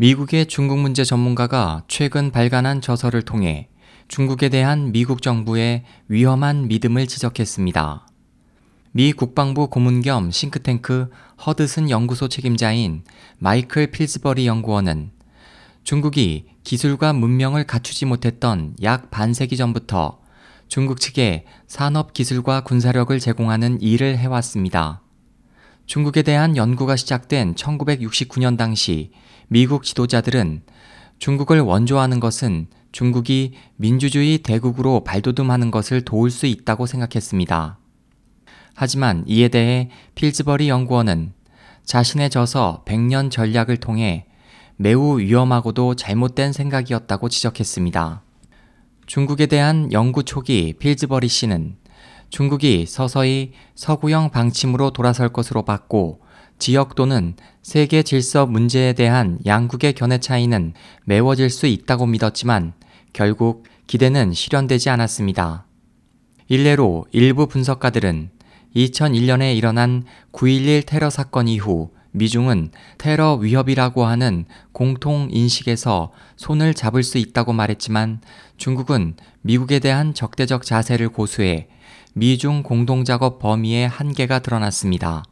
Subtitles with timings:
[0.00, 3.68] 미국의 중국 문제 전문가가 최근 발간한 저서를 통해
[4.08, 8.06] 중국에 대한 미국 정부의 위험한 믿음을 지적했습니다.
[8.92, 11.10] 미 국방부 고문 겸 싱크탱크
[11.44, 13.04] 허드슨 연구소 책임자인
[13.36, 15.10] 마이클 필즈버리 연구원은
[15.84, 20.18] 중국이 기술과 문명을 갖추지 못했던 약 반세기 전부터
[20.68, 25.02] 중국 측에 산업 기술과 군사력을 제공하는 일을 해왔습니다.
[25.90, 29.10] 중국에 대한 연구가 시작된 1969년 당시
[29.48, 30.62] 미국 지도자들은
[31.18, 37.80] 중국을 원조하는 것은 중국이 민주주의 대국으로 발돋움하는 것을 도울 수 있다고 생각했습니다.
[38.76, 41.32] 하지만 이에 대해 필즈버리 연구원은
[41.84, 44.26] 자신의 저서 100년 전략을 통해
[44.76, 48.22] 매우 위험하고도 잘못된 생각이었다고 지적했습니다.
[49.06, 51.79] 중국에 대한 연구 초기 필즈버리 씨는
[52.30, 56.20] 중국이 서서히 서구형 방침으로 돌아설 것으로 봤고
[56.58, 62.72] 지역 또는 세계 질서 문제에 대한 양국의 견해 차이는 메워질 수 있다고 믿었지만
[63.12, 65.66] 결국 기대는 실현되지 않았습니다.
[66.48, 68.30] 일례로 일부 분석가들은
[68.76, 77.18] 2001년에 일어난 9.11 테러 사건 이후 미중은 테러 위협이라고 하는 공통 인식에서 손을 잡을 수
[77.18, 78.20] 있다고 말했지만
[78.56, 81.68] 중국은 미국에 대한 적대적 자세를 고수해
[82.14, 85.22] 미중 공동작업 범위의 한계가 드러났습니다.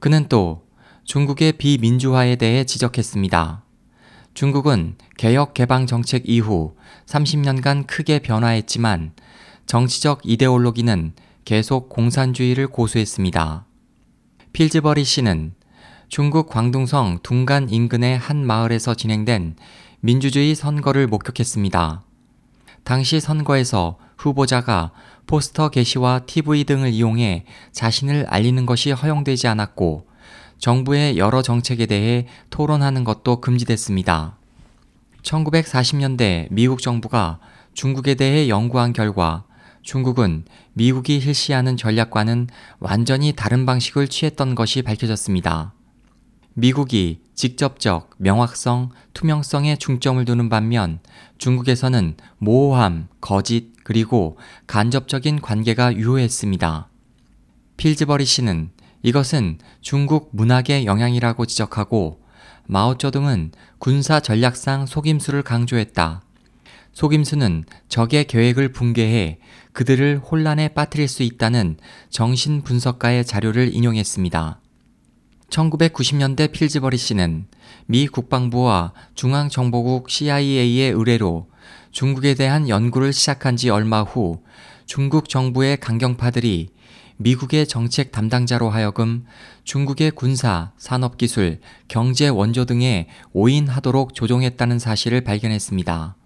[0.00, 0.66] 그는 또
[1.04, 3.62] 중국의 비민주화에 대해 지적했습니다.
[4.32, 6.74] 중국은 개혁 개방 정책 이후
[7.06, 9.12] 30년간 크게 변화했지만
[9.66, 11.12] 정치적 이데올로기는
[11.44, 13.66] 계속 공산주의를 고수했습니다.
[14.52, 15.54] 필즈버리 씨는
[16.08, 19.56] 중국 광둥성 둥간 인근의 한 마을에서 진행된
[20.00, 22.02] 민주주의 선거를 목격했습니다.
[22.84, 24.90] 당시 선거에서 후보자가
[25.26, 30.06] 포스터 게시와 TV 등을 이용해 자신을 알리는 것이 허용되지 않았고
[30.58, 34.38] 정부의 여러 정책에 대해 토론하는 것도 금지됐습니다.
[35.22, 37.38] 1940년대 미국 정부가
[37.74, 39.44] 중국에 대해 연구한 결과
[39.82, 42.48] 중국은 미국이 실시하는 전략과는
[42.78, 45.74] 완전히 다른 방식을 취했던 것이 밝혀졌습니다.
[46.54, 51.00] 미국이 직접적, 명확성, 투명성에 중점을 두는 반면
[51.36, 54.36] 중국에서는 모호함, 거짓, 그리고
[54.66, 56.88] 간접적인 관계가 유효했습니다.
[57.76, 58.70] 필즈버리 씨는
[59.02, 62.22] 이것은 중국 문학의 영향이라고 지적하고
[62.66, 66.22] 마오쩌둥은 군사 전략상 속임수를 강조했다.
[66.94, 69.38] 속임수는 적의 계획을 붕괴해
[69.72, 71.76] 그들을 혼란에 빠뜨릴 수 있다는
[72.08, 74.60] 정신 분석가의 자료를 인용했습니다.
[75.50, 77.46] 1990년대 필즈버리 씨는
[77.86, 81.48] 미 국방부와 중앙정보국 CIA의 의뢰로
[81.94, 84.42] 중국에 대한 연구를 시작한 지 얼마 후
[84.84, 86.70] 중국 정부의 강경파들이
[87.18, 89.24] 미국의 정책 담당자로 하여금
[89.62, 96.16] 중국의 군사, 산업기술, 경제 원조 등에 오인하도록 조종했다는 사실을 발견했습니다.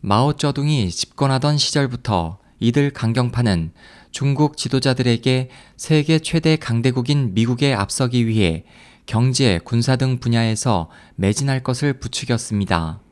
[0.00, 3.72] 마오쩌둥이 집권하던 시절부터 이들 강경파는
[4.10, 8.64] 중국 지도자들에게 세계 최대 강대국인 미국에 앞서기 위해
[9.04, 13.02] 경제, 군사 등 분야에서 매진할 것을 부추겼습니다.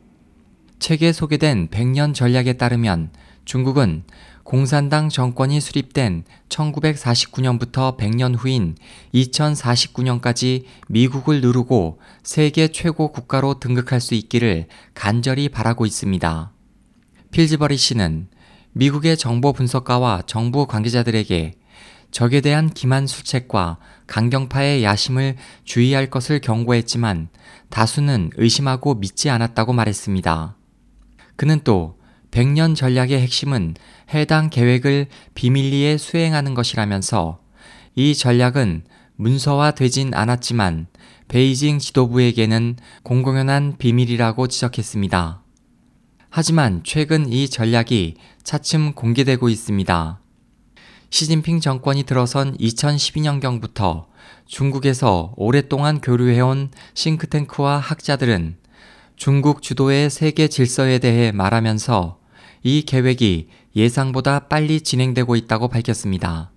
[0.78, 3.10] 책에 소개된 100년 전략에 따르면
[3.44, 4.04] 중국은
[4.42, 8.76] 공산당 정권이 수립된 1949년부터 100년 후인
[9.12, 16.52] 2049년까지 미국을 누르고 세계 최고 국가로 등극할 수 있기를 간절히 바라고 있습니다.
[17.32, 18.28] 필즈버리 씨는
[18.72, 21.54] 미국의 정보 분석가와 정부 관계자들에게
[22.12, 27.28] 적에 대한 기만 수책과 강경파의 야심을 주의할 것을 경고했지만
[27.68, 30.56] 다수는 의심하고 믿지 않았다고 말했습니다.
[31.36, 31.96] 그는 또
[32.30, 33.76] 100년 전략의 핵심은
[34.12, 37.38] 해당 계획을 비밀리에 수행하는 것이라면서
[37.94, 38.84] 이 전략은
[39.16, 40.86] 문서화되진 않았지만
[41.28, 45.42] 베이징 지도부에게는 공공연한 비밀이라고 지적했습니다.
[46.28, 50.20] 하지만 최근 이 전략이 차츰 공개되고 있습니다.
[51.08, 54.06] 시진핑 정권이 들어선 2012년경부터
[54.46, 58.58] 중국에서 오랫동안 교류해온 싱크탱크와 학자들은
[59.16, 62.18] 중국 주도의 세계 질서에 대해 말하면서
[62.62, 66.50] 이 계획이 예상보다 빨리 진행되고 있다고 밝혔습니다.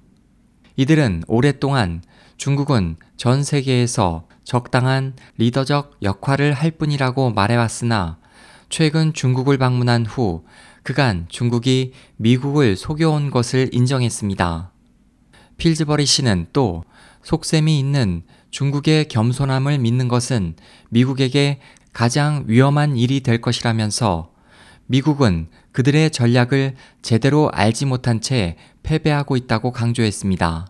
[0.76, 2.02] 이들은 오랫동안
[2.36, 8.18] 중국은 전 세계에서 적당한 리더적 역할을 할 뿐이라고 말해왔으나
[8.68, 10.44] 최근 중국을 방문한 후
[10.84, 14.72] 그간 중국이 미국을 속여온 것을 인정했습니다.
[15.58, 16.84] 필즈버리 씨는 또
[17.24, 20.56] 속셈이 있는 중국의 겸손함을 믿는 것은
[20.90, 21.60] 미국에게
[21.94, 24.32] 가장 위험한 일이 될 것이라면서
[24.88, 30.68] 미국은 그들의 전략을 제대로 알지 못한 채 패배하고 있다고 강조했습니다.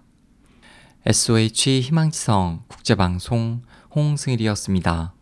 [1.06, 3.62] SOH 희망지성 국제방송
[3.96, 5.14] 홍승일이었습니다.